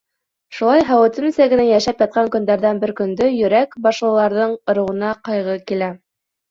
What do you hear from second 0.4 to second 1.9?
Шулай һәүетемсә генә